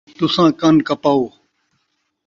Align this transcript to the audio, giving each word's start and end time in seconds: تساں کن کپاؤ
تساں 0.17 0.49
کن 0.59 0.75
کپاؤ 0.87 1.21